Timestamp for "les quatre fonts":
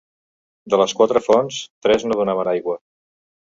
0.81-1.59